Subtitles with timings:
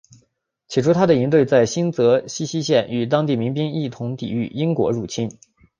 [0.67, 5.29] 最初他的营队在新泽西西线与当地民兵一同抵御的英国入侵。